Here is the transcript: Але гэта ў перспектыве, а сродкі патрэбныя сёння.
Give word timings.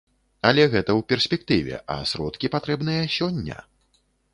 Але 0.51 0.63
гэта 0.75 0.91
ў 0.99 1.11
перспектыве, 1.13 1.75
а 1.99 2.01
сродкі 2.15 2.53
патрэбныя 2.59 3.03
сёння. 3.21 3.57